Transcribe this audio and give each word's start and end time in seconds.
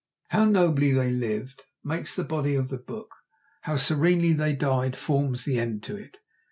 How 0.29 0.45
nobly 0.45 0.93
they 0.93 1.11
lived 1.11 1.61
makes 1.83 2.15
the 2.15 2.23
body 2.23 2.55
of 2.55 2.69
the 2.69 2.79
book, 2.79 3.17
how 3.61 3.77
serenely 3.77 4.33
they 4.33 4.53
died 4.55 4.95
forms 4.95 5.45
the 5.45 5.59
end 5.59 5.83
to 5.83 5.95
it. 5.95 6.17